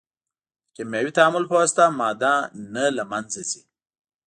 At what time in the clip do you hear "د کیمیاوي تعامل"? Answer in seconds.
0.03-1.43